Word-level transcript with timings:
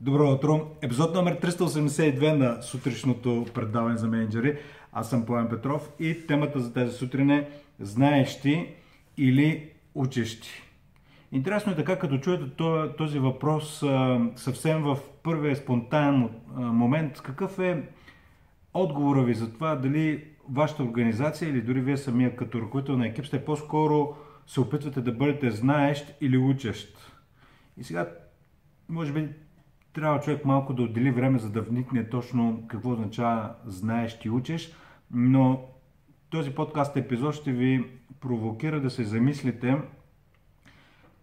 Добро 0.00 0.32
утро! 0.32 0.70
Епизод 0.82 1.14
номер 1.14 1.40
382 1.40 2.32
на 2.32 2.62
сутрешното 2.62 3.46
предаване 3.54 3.96
за 3.96 4.08
менеджери. 4.08 4.58
Аз 4.92 5.10
съм 5.10 5.26
Пламен 5.26 5.48
Петров 5.48 5.90
и 6.00 6.26
темата 6.26 6.60
за 6.60 6.72
тази 6.72 6.96
сутрин 6.96 7.30
е 7.30 7.48
знаещи 7.80 8.74
или 9.16 9.70
учещи. 9.94 10.48
Интересно 11.32 11.72
е 11.72 11.76
така, 11.76 11.98
като 11.98 12.18
чуете 12.18 12.44
този 12.98 13.18
въпрос 13.18 13.84
съвсем 14.36 14.82
в 14.82 14.98
първия 15.22 15.56
спонтанен 15.56 16.30
момент, 16.56 17.20
какъв 17.20 17.58
е 17.58 17.88
отговора 18.74 19.22
ви 19.22 19.34
за 19.34 19.52
това 19.52 19.76
дали 19.76 20.24
вашата 20.50 20.82
организация 20.82 21.48
или 21.48 21.62
дори 21.62 21.80
вие 21.80 21.96
самия 21.96 22.36
като 22.36 22.60
ръководител 22.60 22.96
на 22.96 23.06
екип 23.06 23.26
сте 23.26 23.44
по-скоро 23.44 24.16
се 24.46 24.60
опитвате 24.60 25.00
да 25.00 25.12
бъдете 25.12 25.50
знаещ 25.50 26.14
или 26.20 26.38
учещ. 26.38 27.12
И 27.76 27.84
сега, 27.84 28.08
може 28.88 29.12
би, 29.12 29.28
трябва 29.96 30.20
човек 30.20 30.44
малко 30.44 30.72
да 30.72 30.82
отдели 30.82 31.10
време, 31.10 31.38
за 31.38 31.50
да 31.50 31.62
вникне 31.62 32.08
точно 32.08 32.64
какво 32.68 32.90
означава 32.90 33.54
знаеш 33.66 34.18
и 34.24 34.30
учиш, 34.30 34.72
но 35.10 35.64
този 36.30 36.54
подкаст 36.54 36.96
епизод 36.96 37.34
ще 37.34 37.52
ви 37.52 37.90
провокира 38.20 38.80
да 38.80 38.90
се 38.90 39.04
замислите 39.04 39.76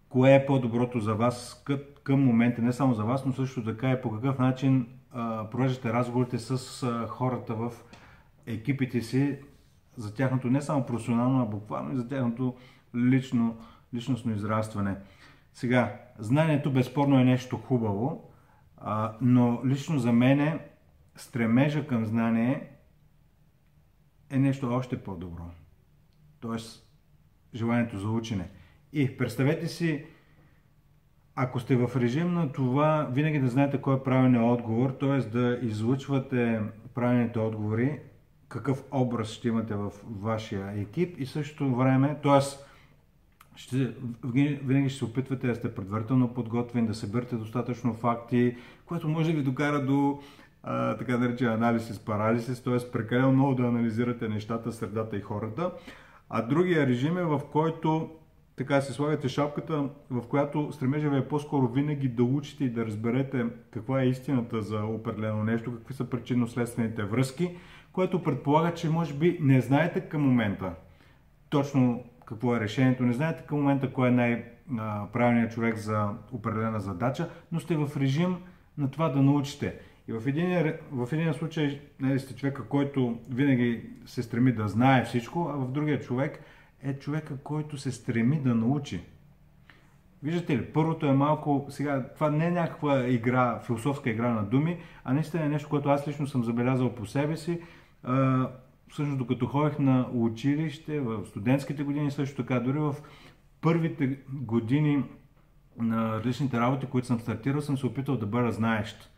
кое 0.08 0.34
е 0.34 0.46
по-доброто 0.46 1.00
за 1.00 1.14
вас 1.14 1.64
към 2.02 2.24
момента, 2.24 2.62
не 2.62 2.72
само 2.72 2.94
за 2.94 3.04
вас, 3.04 3.26
но 3.26 3.32
също 3.32 3.64
така 3.64 3.90
и 3.90 4.02
по 4.02 4.10
какъв 4.10 4.38
начин 4.38 4.86
провеждате 5.50 5.92
разговорите 5.92 6.38
с 6.38 7.06
хората 7.08 7.54
в 7.54 7.72
екипите 8.46 9.00
си 9.00 9.38
за 9.96 10.14
тяхното 10.14 10.50
не 10.50 10.62
само 10.62 10.86
професионално, 10.86 11.42
а 11.42 11.46
буквално 11.46 11.92
и 11.92 11.96
за 11.96 12.08
тяхното 12.08 12.54
лично, 12.94 13.56
личностно 13.94 14.32
израстване. 14.32 14.96
Сега, 15.52 16.00
знанието 16.18 16.72
безспорно 16.72 17.18
е 17.18 17.24
нещо 17.24 17.56
хубаво, 17.56 18.30
а, 18.76 19.16
но 19.20 19.60
лично 19.66 19.98
за 19.98 20.12
мен 20.12 20.60
стремежа 21.16 21.86
към 21.86 22.06
знание 22.06 22.70
е 24.30 24.38
нещо 24.38 24.68
още 24.74 25.02
по-добро. 25.02 25.44
Тоест, 26.40 26.88
желанието 27.54 27.98
за 27.98 28.08
учене. 28.08 28.50
И 28.92 29.16
представете 29.16 29.68
си, 29.68 30.04
ако 31.34 31.60
сте 31.60 31.76
в 31.76 31.96
режим 31.96 32.34
на 32.34 32.52
това, 32.52 33.08
винаги 33.12 33.38
да 33.38 33.48
знаете 33.48 33.80
кой 33.80 33.96
е 33.96 34.02
правилният 34.02 34.44
отговор, 34.44 34.90
т.е. 34.90 35.18
да 35.18 35.58
излучвате 35.62 36.60
правилните 36.94 37.38
отговори, 37.38 38.00
какъв 38.48 38.84
образ 38.90 39.28
ще 39.28 39.48
имате 39.48 39.74
в 39.74 39.92
вашия 40.04 40.80
екип 40.80 41.18
и 41.18 41.26
същото 41.26 41.74
време, 41.76 42.16
т.е 42.22 42.40
ще, 43.56 43.92
винаги 44.64 44.88
ще 44.88 44.98
се 44.98 45.04
опитвате 45.04 45.46
да 45.46 45.54
сте 45.54 45.74
предварително 45.74 46.34
подготвени, 46.34 46.86
да 46.86 46.94
съберете 46.94 47.36
достатъчно 47.36 47.94
факти, 47.94 48.56
което 48.86 49.08
може 49.08 49.30
да 49.30 49.36
ви 49.36 49.44
докара 49.44 49.86
до 49.86 50.18
а, 50.62 50.96
така 50.96 51.18
наречен 51.18 51.48
анализ 51.48 51.82
с 51.82 51.98
парализис, 51.98 52.62
т.е. 52.62 52.90
прекалено 52.92 53.32
много 53.32 53.54
да 53.54 53.62
анализирате 53.62 54.28
нещата, 54.28 54.72
средата 54.72 55.16
и 55.16 55.20
хората. 55.20 55.72
А 56.30 56.42
другия 56.42 56.86
режим 56.86 57.18
е 57.18 57.24
в 57.24 57.40
който 57.52 58.10
така 58.56 58.80
се 58.80 58.92
слагате 58.92 59.28
шапката, 59.28 59.88
в 60.10 60.22
която 60.28 60.72
стремежа 60.72 61.10
ви 61.10 61.16
е 61.16 61.28
по-скоро 61.28 61.68
винаги 61.68 62.08
да 62.08 62.22
учите 62.22 62.64
и 62.64 62.70
да 62.70 62.86
разберете 62.86 63.46
каква 63.70 64.02
е 64.02 64.08
истината 64.08 64.62
за 64.62 64.84
определено 64.84 65.44
нещо, 65.44 65.74
какви 65.74 65.94
са 65.94 66.04
причинно-следствените 66.04 67.04
връзки, 67.04 67.56
което 67.92 68.22
предполага, 68.22 68.74
че 68.74 68.90
може 68.90 69.14
би 69.14 69.38
не 69.40 69.60
знаете 69.60 70.00
към 70.00 70.22
момента 70.22 70.72
точно 71.50 72.04
какво 72.26 72.56
е 72.56 72.60
решението. 72.60 73.02
Не 73.02 73.12
знаете 73.12 73.42
към 73.46 73.58
момента 73.58 73.92
кой 73.92 74.08
е 74.08 74.10
най-правилният 74.10 75.52
човек 75.52 75.76
за 75.76 76.08
определена 76.32 76.80
задача, 76.80 77.30
но 77.52 77.60
сте 77.60 77.76
в 77.76 77.90
режим 77.96 78.36
на 78.78 78.90
това 78.90 79.08
да 79.08 79.22
научите. 79.22 79.74
И 80.08 80.12
в 80.12 80.22
един, 80.26 80.72
в 80.92 81.12
един 81.12 81.34
случай 81.34 81.80
нали, 82.00 82.20
сте 82.20 82.36
човека, 82.36 82.68
който 82.68 83.18
винаги 83.30 83.90
се 84.06 84.22
стреми 84.22 84.52
да 84.52 84.68
знае 84.68 85.04
всичко, 85.04 85.50
а 85.54 85.56
в 85.56 85.70
другия 85.70 86.00
човек 86.00 86.44
е 86.82 86.98
човека, 86.98 87.36
който 87.36 87.76
се 87.76 87.92
стреми 87.92 88.40
да 88.40 88.54
научи. 88.54 89.00
Виждате 90.22 90.56
ли, 90.56 90.64
първото 90.64 91.06
е 91.06 91.12
малко, 91.12 91.66
сега, 91.68 92.06
това 92.14 92.30
не 92.30 92.46
е 92.46 92.50
някаква 92.50 93.06
игра, 93.06 93.58
философска 93.58 94.10
игра 94.10 94.28
на 94.28 94.42
думи, 94.42 94.78
а 95.04 95.12
наистина 95.12 95.44
е 95.44 95.48
нещо, 95.48 95.68
което 95.68 95.88
аз 95.88 96.08
лично 96.08 96.26
съм 96.26 96.44
забелязал 96.44 96.94
по 96.94 97.06
себе 97.06 97.36
си 97.36 97.60
всъщност 98.88 99.18
докато 99.18 99.46
ходех 99.46 99.78
на 99.78 100.08
училище, 100.12 101.00
в 101.00 101.26
студентските 101.26 101.82
години, 101.82 102.10
също 102.10 102.42
така, 102.42 102.60
дори 102.60 102.78
в 102.78 102.94
първите 103.60 104.18
години 104.32 105.04
на 105.78 106.16
различните 106.18 106.60
работи, 106.60 106.86
които 106.86 107.06
съм 107.06 107.20
стартирал, 107.20 107.60
съм 107.60 107.78
се 107.78 107.86
опитал 107.86 108.16
да 108.16 108.26
бъда 108.26 108.52
знаещ. 108.52 109.10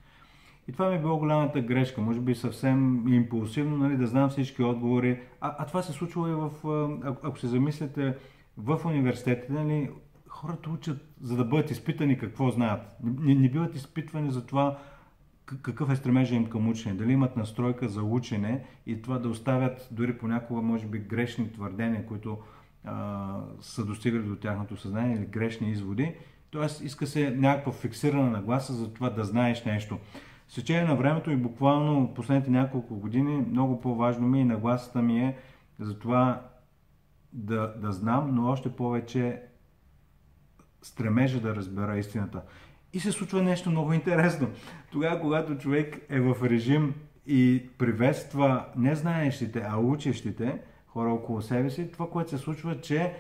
И 0.69 0.73
това 0.73 0.91
ми 0.91 0.97
е 0.97 1.01
било 1.01 1.19
голямата 1.19 1.61
грешка, 1.61 2.01
може 2.01 2.21
би 2.21 2.35
съвсем 2.35 3.09
импулсивно, 3.09 3.77
нали, 3.77 3.97
да 3.97 4.07
знам 4.07 4.29
всички 4.29 4.63
отговори. 4.63 5.21
А, 5.41 5.57
а 5.59 5.67
това 5.67 5.83
се 5.83 5.93
случва 5.93 6.31
и 6.31 6.35
в, 6.35 6.51
ако, 7.23 7.39
се 7.39 7.47
замислите, 7.47 8.17
в 8.57 8.81
университетите, 8.85 9.53
нали, 9.53 9.91
хората 10.29 10.71
учат 10.71 10.99
за 11.21 11.37
да 11.37 11.45
бъдат 11.45 11.71
изпитани 11.71 12.19
какво 12.19 12.51
знаят. 12.51 12.83
Не, 13.03 13.35
не 13.35 13.49
биват 13.49 13.75
изпитвани 13.75 14.31
за 14.31 14.47
това 14.47 14.79
какъв 15.47 15.91
е 15.91 15.97
стремежа 15.97 16.35
им 16.35 16.47
към 16.47 16.69
учене, 16.69 16.95
дали 16.95 17.13
имат 17.13 17.37
настройка 17.37 17.89
за 17.89 18.03
учене 18.03 18.65
и 18.87 19.03
това 19.03 19.19
да 19.19 19.29
оставят 19.29 19.89
дори 19.91 20.19
понякога, 20.19 20.63
може 20.63 20.87
би, 20.87 20.99
грешни 20.99 21.53
твърдения, 21.53 22.07
които 22.07 22.39
а, 22.85 23.41
са 23.61 23.85
достигали 23.85 24.23
до 24.23 24.37
тяхното 24.37 24.77
съзнание 24.77 25.17
или 25.17 25.27
грешни 25.27 25.71
изводи. 25.71 26.15
Тоест, 26.51 26.81
иска 26.81 27.07
се 27.07 27.31
някаква 27.31 27.73
фиксирана 27.73 28.31
нагласа 28.31 28.73
за 28.73 28.95
това 28.95 29.11
да 29.11 29.25
знаеш 29.25 29.65
нещо. 29.65 29.99
С 30.49 30.55
течение 30.55 30.85
на 30.85 30.97
времето 30.97 31.31
и 31.31 31.37
буквално 31.37 32.15
последните 32.15 32.51
няколко 32.51 32.95
години 32.97 33.45
много 33.51 33.81
по-важно 33.81 34.29
ми 34.29 34.41
и 34.41 34.45
нагласата 34.45 35.03
ми 35.03 35.21
е 35.21 35.37
за 35.81 35.99
това 35.99 36.43
да, 37.33 37.75
да 37.77 37.93
знам, 37.93 38.35
но 38.35 38.47
още 38.47 38.77
повече 38.77 39.43
стремежа 40.83 41.41
да 41.41 41.57
разбера 41.57 41.99
истината. 41.99 42.43
И 42.97 43.01
се 43.01 43.13
случва 43.13 43.43
нещо 43.43 43.71
много 43.71 43.93
интересно. 43.93 44.49
Тогава, 44.93 45.21
когато 45.21 45.59
човек 45.59 46.01
е 46.11 46.21
в 46.21 46.37
режим 46.43 46.95
и 47.27 47.63
приветства 47.79 48.65
не 48.77 48.95
знаещите, 48.95 49.63
а 49.69 49.79
учещите 49.79 50.59
хора 50.87 51.13
около 51.13 51.43
себе 51.43 51.71
си, 51.71 51.91
това, 51.93 52.11
което 52.11 52.31
се 52.31 52.39
случва, 52.39 52.81
че 52.81 53.13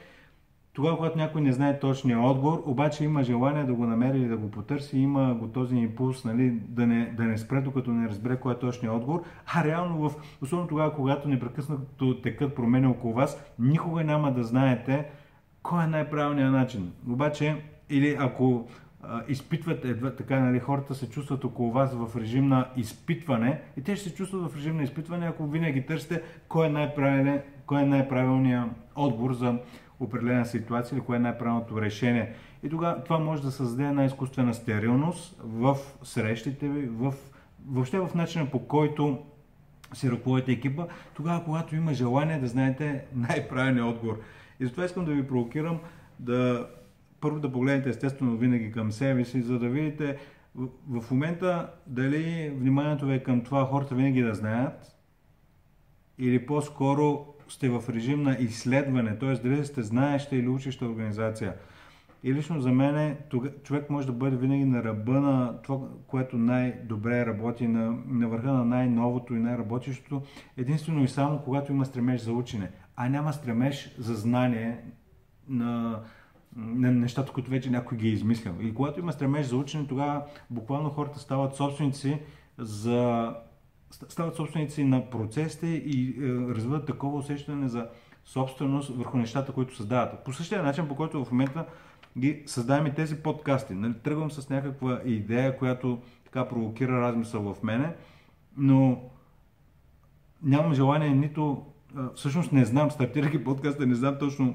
тогава, 0.72 0.96
когато 0.96 1.18
някой 1.18 1.40
не 1.40 1.52
знае 1.52 1.80
точния 1.80 2.20
отговор, 2.20 2.62
обаче 2.66 3.04
има 3.04 3.22
желание 3.22 3.64
да 3.64 3.74
го 3.74 3.86
намери 3.86 4.18
или 4.18 4.28
да 4.28 4.36
го 4.36 4.50
потърси, 4.50 4.98
има 4.98 5.34
го 5.34 5.48
този 5.48 5.76
импулс 5.76 6.24
нали, 6.24 6.50
да, 6.50 6.86
не, 6.86 7.12
да 7.16 7.24
не 7.24 7.38
спре, 7.38 7.60
докато 7.60 7.90
не 7.90 8.08
разбере 8.08 8.36
кой 8.36 8.52
е 8.52 8.58
точния 8.58 8.92
отговор. 8.92 9.22
А 9.54 9.64
реално, 9.64 10.08
в, 10.08 10.14
особено 10.42 10.68
тогава, 10.68 10.94
когато 10.94 11.28
непрекъснато 11.28 12.20
текат 12.20 12.54
промени 12.54 12.86
около 12.86 13.14
вас, 13.14 13.44
никога 13.58 14.04
няма 14.04 14.32
да 14.32 14.44
знаете 14.44 15.06
кой 15.62 15.84
е 15.84 15.86
най-правилният 15.86 16.52
начин. 16.52 16.92
Обаче, 17.08 17.56
или 17.90 18.16
ако 18.20 18.68
изпитват, 19.28 19.86
така 20.16 20.40
нали, 20.40 20.60
хората 20.60 20.94
се 20.94 21.10
чувстват 21.10 21.44
около 21.44 21.72
вас 21.72 21.94
в 21.94 22.16
режим 22.16 22.48
на 22.48 22.68
изпитване 22.76 23.60
и 23.76 23.82
те 23.82 23.96
ще 23.96 24.08
се 24.08 24.14
чувстват 24.14 24.52
в 24.52 24.56
режим 24.56 24.76
на 24.76 24.82
изпитване, 24.82 25.26
ако 25.26 25.46
винаги 25.46 25.86
търсите 25.86 26.22
кой 26.48 26.66
е, 26.66 26.70
най-правилен, 26.70 27.42
кой 27.66 27.82
е 27.82 27.86
най-правилният 27.86 28.70
отговор 28.94 29.32
за 29.32 29.58
определена 30.00 30.46
ситуация 30.46 30.96
или 30.96 31.04
кое 31.04 31.16
е 31.16 31.20
най-правилното 31.20 31.80
решение. 31.80 32.34
И 32.62 32.68
тогава 32.68 33.04
това 33.04 33.18
може 33.18 33.42
да 33.42 33.50
създаде 33.50 33.88
една 33.88 34.04
изкуствена 34.04 34.54
стерилност 34.54 35.40
в 35.44 35.76
срещите 36.02 36.68
ви, 36.68 36.86
в, 36.86 37.14
въобще 37.66 37.98
в 37.98 38.10
начина 38.14 38.50
по 38.50 38.58
който 38.58 39.18
си 39.94 40.10
ръководите 40.10 40.52
екипа, 40.52 40.86
тогава 41.14 41.44
когато 41.44 41.76
има 41.76 41.94
желание 41.94 42.38
да 42.38 42.46
знаете 42.46 43.04
най-правилният 43.14 43.88
отговор. 43.88 44.20
И 44.60 44.64
затова 44.64 44.84
искам 44.84 45.04
да 45.04 45.12
ви 45.12 45.28
провокирам 45.28 45.78
да 46.20 46.66
първо 47.20 47.40
да 47.40 47.52
погледнете 47.52 47.88
естествено 47.88 48.36
винаги 48.36 48.72
към 48.72 48.92
себе 48.92 49.24
си, 49.24 49.42
за 49.42 49.58
да 49.58 49.68
видите 49.68 50.16
в, 50.54 51.00
в 51.00 51.10
момента 51.10 51.70
дали 51.86 52.50
вниманието 52.56 53.06
ви 53.06 53.14
е 53.14 53.22
към 53.22 53.40
това 53.40 53.64
хората 53.64 53.94
винаги 53.94 54.22
да 54.22 54.34
знаят 54.34 54.96
или 56.18 56.46
по-скоро 56.46 57.26
сте 57.48 57.68
в 57.68 57.84
режим 57.88 58.22
на 58.22 58.36
изследване, 58.40 59.18
т.е. 59.18 59.32
дали 59.32 59.64
сте 59.64 59.82
знаеща 59.82 60.36
или 60.36 60.48
учеща 60.48 60.86
организация. 60.86 61.54
И 62.22 62.34
лично 62.34 62.60
за 62.60 62.72
мен 62.72 63.16
човек 63.62 63.90
може 63.90 64.06
да 64.06 64.12
бъде 64.12 64.36
винаги 64.36 64.64
на 64.64 64.84
ръба 64.84 65.20
на 65.20 65.62
това, 65.62 65.88
което 66.06 66.38
най-добре 66.38 67.26
работи, 67.26 67.66
на, 67.68 67.98
на 68.06 68.28
върха 68.28 68.52
на 68.52 68.64
най-новото 68.64 69.34
и 69.34 69.38
най-работещото, 69.38 70.22
единствено 70.56 71.04
и 71.04 71.08
само 71.08 71.42
когато 71.44 71.72
има 71.72 71.86
стремеж 71.86 72.20
за 72.20 72.32
учене, 72.32 72.70
а 72.96 73.08
няма 73.08 73.32
стремеж 73.32 73.94
за 73.98 74.14
знание 74.14 74.84
на, 75.48 76.00
на 76.56 76.92
нещата, 76.92 77.32
които 77.32 77.50
вече 77.50 77.70
някой 77.70 77.98
ги 77.98 78.08
е 78.08 78.12
измислил. 78.12 78.54
И 78.60 78.74
когато 78.74 79.00
има 79.00 79.12
стремеж 79.12 79.46
за 79.46 79.56
учене, 79.56 79.86
тогава 79.86 80.22
буквално 80.50 80.90
хората 80.90 81.18
стават 81.18 81.54
собственици 81.54 82.20
за 82.58 83.32
стават 83.90 84.36
собственици 84.36 84.84
на 84.84 85.10
процесите 85.10 85.66
и 85.66 86.10
е, 86.10 86.28
развиват 86.54 86.86
такова 86.86 87.18
усещане 87.18 87.68
за 87.68 87.88
собственост 88.24 88.96
върху 88.96 89.16
нещата, 89.16 89.52
които 89.52 89.76
създават. 89.76 90.24
По 90.24 90.32
същия 90.32 90.62
начин, 90.62 90.88
по 90.88 90.96
който 90.96 91.24
в 91.24 91.30
момента 91.30 91.66
ги 92.18 92.42
създавам 92.46 92.86
и 92.86 92.94
тези 92.94 93.22
подкасти. 93.22 93.74
Нали, 93.74 93.94
тръгвам 93.94 94.30
с 94.30 94.48
някаква 94.48 95.00
идея, 95.04 95.58
която 95.58 95.98
така 96.24 96.48
провокира 96.48 97.00
размисъл 97.00 97.54
в 97.54 97.62
мене, 97.62 97.94
но 98.56 99.02
нямам 100.42 100.74
желание 100.74 101.10
нито 101.10 101.66
всъщност 102.14 102.52
не 102.52 102.64
знам, 102.64 102.90
стартирайки 102.90 103.44
подкаста, 103.44 103.86
не 103.86 103.94
знам 103.94 104.16
точно 104.18 104.54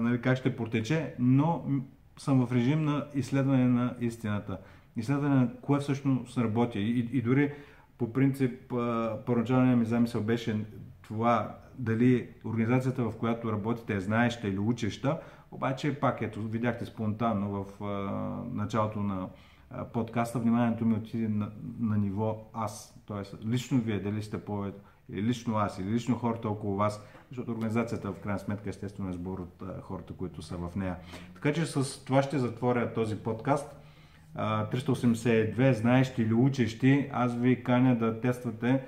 нали, 0.00 0.20
как 0.20 0.38
ще 0.38 0.56
протече, 0.56 1.14
но 1.18 1.64
съм 2.18 2.46
в 2.46 2.52
режим 2.52 2.84
на 2.84 3.06
изследване 3.14 3.68
на 3.68 3.94
истината. 4.00 4.58
Изследване 4.96 5.34
на 5.34 5.50
кое 5.62 5.80
всъщност 5.80 6.38
работи. 6.38 6.78
И, 6.78 7.18
и 7.18 7.22
дори 7.22 7.52
по 7.98 8.12
принцип 8.12 8.52
първоначалният 9.26 9.78
ми 9.78 9.84
замисъл 9.84 10.22
беше 10.22 10.64
това 11.02 11.56
дали 11.78 12.28
организацията, 12.44 13.02
в 13.02 13.16
която 13.18 13.52
работите 13.52 13.94
е 13.94 14.00
знаеща 14.00 14.48
или 14.48 14.58
учеща, 14.58 15.18
обаче 15.50 16.00
пак 16.00 16.22
ето, 16.22 16.42
видяхте 16.42 16.86
спонтанно 16.86 17.64
в 17.64 17.84
а, 17.84 17.86
началото 18.52 19.00
на 19.00 19.14
а, 19.14 19.28
подкаста, 19.92 20.38
вниманието 20.38 20.84
ми 20.84 20.94
отиде 20.94 21.28
на, 21.28 21.50
на 21.80 21.98
ниво 21.98 22.50
аз, 22.54 23.02
т.е. 23.08 23.46
лично 23.46 23.78
вие, 23.78 24.00
дали 24.00 24.22
сте 24.22 24.44
повече 24.44 24.78
или 25.12 25.22
лично 25.22 25.56
аз, 25.56 25.78
или 25.78 25.90
лично 25.90 26.16
хората 26.16 26.48
около 26.48 26.76
вас, 26.76 27.02
защото 27.28 27.50
организацията 27.50 28.12
в 28.12 28.20
крайна 28.20 28.38
сметка 28.38 28.70
естествено 28.70 29.10
е 29.10 29.12
сбор 29.12 29.38
от 29.38 29.62
а, 29.62 29.80
хората, 29.80 30.12
които 30.12 30.42
са 30.42 30.56
в 30.56 30.76
нея. 30.76 30.96
Така 31.34 31.52
че 31.52 31.66
с 31.66 32.04
това 32.04 32.22
ще 32.22 32.38
затворя 32.38 32.92
този 32.92 33.16
подкаст. 33.16 33.76
382, 34.36 35.72
знаещи 35.72 36.22
или 36.22 36.34
учещи, 36.34 37.10
аз 37.12 37.34
ви 37.34 37.64
каня 37.64 37.96
да 37.96 38.20
тествате 38.20 38.82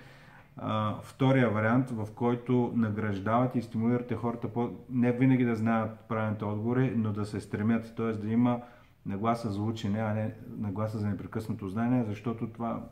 а, 0.57 0.95
втория 1.03 1.51
вариант, 1.51 1.91
в 1.91 2.09
който 2.15 2.73
награждавате 2.75 3.59
и 3.59 3.63
стимулирате 3.63 4.15
хората 4.15 4.49
по... 4.49 4.71
не 4.91 5.13
винаги 5.13 5.45
да 5.45 5.57
знаят 5.57 6.01
правилните 6.09 6.45
отговори, 6.45 6.93
но 6.97 7.13
да 7.13 7.27
се 7.27 7.41
стремят, 7.41 7.95
т.е. 7.97 8.13
да 8.13 8.29
има 8.33 8.61
нагласа 9.07 9.51
за 9.51 9.63
учене, 9.63 10.01
а 10.01 10.15
не 10.15 10.35
нагласа 10.59 10.99
за 10.99 11.09
непрекъснато 11.09 11.69
знание, 11.69 12.05
защото 12.05 12.47
това 12.47 12.83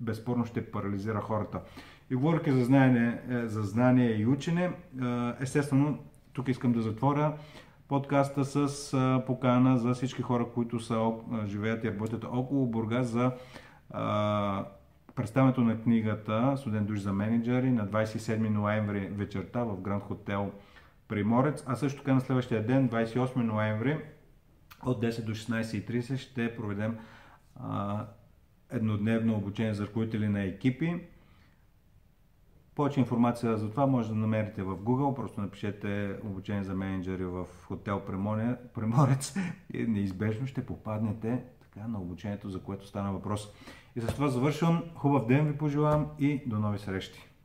безспорно 0.00 0.44
ще 0.44 0.70
парализира 0.70 1.20
хората. 1.20 1.60
И 2.10 2.14
говоряки 2.14 2.52
за 2.52 2.64
знание, 2.64 3.20
е, 3.30 3.46
за 3.46 3.62
знание 3.62 4.16
и 4.16 4.26
учене, 4.26 4.64
е, 4.64 4.72
естествено, 5.40 5.98
тук 6.32 6.48
искам 6.48 6.72
да 6.72 6.82
затворя 6.82 7.32
подкаста 7.88 8.44
с 8.44 8.92
е, 8.92 9.26
покана 9.26 9.78
за 9.78 9.94
всички 9.94 10.22
хора, 10.22 10.46
които 10.54 10.80
са, 10.80 11.12
живеят 11.46 11.84
и 11.84 11.90
работят 11.90 12.24
около 12.24 12.66
Бургас 12.66 13.06
за 13.06 13.32
представянето 15.14 15.60
на 15.60 15.82
книгата 15.82 16.54
Студент 16.56 16.86
душ 16.86 16.98
за 16.98 17.12
менеджери 17.12 17.70
на 17.70 17.88
27 17.88 18.48
ноември 18.48 19.00
вечерта 19.00 19.64
в 19.64 19.80
Гранд 19.80 20.02
Хотел 20.02 20.52
Приморец, 21.08 21.64
а 21.66 21.74
също 21.74 21.98
така 21.98 22.14
на 22.14 22.20
следващия 22.20 22.66
ден, 22.66 22.90
28 22.90 23.36
ноември 23.36 23.98
от 24.86 25.02
10 25.02 25.24
до 25.24 25.34
16.30 25.34 26.16
ще 26.16 26.56
проведем 26.56 26.98
еднодневно 28.70 29.36
обучение 29.36 29.74
за 29.74 29.86
ръководители 29.86 30.28
на 30.28 30.42
екипи. 30.42 31.00
Повече 32.74 33.00
информация 33.00 33.56
за 33.56 33.70
това 33.70 33.86
може 33.86 34.08
да 34.08 34.14
намерите 34.14 34.62
в 34.62 34.76
Google, 34.76 35.14
просто 35.14 35.40
напишете 35.40 36.16
обучение 36.24 36.64
за 36.64 36.74
менеджери 36.74 37.24
в 37.24 37.46
хотел 37.64 38.02
Преморец 38.74 39.36
и 39.72 39.86
неизбежно 39.86 40.46
ще 40.46 40.66
попаднете 40.66 41.44
така, 41.62 41.88
на 41.88 42.00
обучението, 42.00 42.50
за 42.50 42.60
което 42.60 42.86
стана 42.86 43.12
въпрос. 43.12 43.48
И 43.96 44.00
с 44.00 44.06
това 44.06 44.28
завършвам. 44.28 44.82
Хубав 44.94 45.26
ден 45.26 45.46
ви 45.46 45.58
пожелавам 45.58 46.06
и 46.18 46.42
до 46.46 46.58
нови 46.58 46.78
срещи! 46.78 47.35